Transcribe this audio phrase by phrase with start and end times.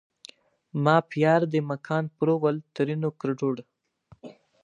[0.83, 3.57] ما پیار دې مکان پرول؛ ترينو کړدود